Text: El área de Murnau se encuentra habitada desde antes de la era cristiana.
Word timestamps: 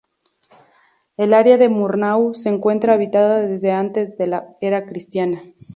El 1.15 1.31
área 1.31 1.59
de 1.59 1.69
Murnau 1.69 2.33
se 2.33 2.49
encuentra 2.49 2.93
habitada 2.95 3.37
desde 3.45 3.71
antes 3.71 4.17
de 4.17 4.25
la 4.25 4.57
era 4.59 4.87
cristiana. 4.87 5.43